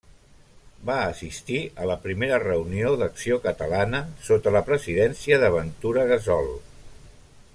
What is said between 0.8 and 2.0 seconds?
Va assistir a la